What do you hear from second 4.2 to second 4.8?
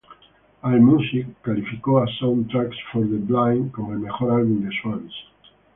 álbum de